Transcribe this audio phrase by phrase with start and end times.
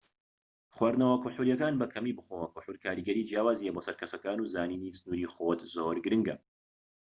[0.75, 5.31] خواردنەوە کحولیەکان بە کەمی بخۆوە کحول کاریگەری جیاوازی هەیە بۆ سەر کەسەکان و زانینی سنوری
[5.33, 6.35] خۆت زۆر گرنگە